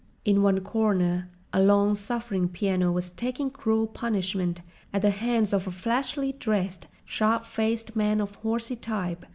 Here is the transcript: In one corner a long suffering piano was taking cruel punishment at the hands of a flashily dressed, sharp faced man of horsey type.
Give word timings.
In 0.25 0.41
one 0.41 0.61
corner 0.61 1.27
a 1.53 1.61
long 1.61 1.93
suffering 1.93 2.49
piano 2.49 2.91
was 2.91 3.11
taking 3.11 3.51
cruel 3.51 3.85
punishment 3.85 4.63
at 4.91 5.03
the 5.03 5.11
hands 5.11 5.53
of 5.53 5.67
a 5.67 5.71
flashily 5.71 6.31
dressed, 6.31 6.87
sharp 7.05 7.45
faced 7.45 7.95
man 7.95 8.19
of 8.19 8.33
horsey 8.37 8.77
type. 8.77 9.27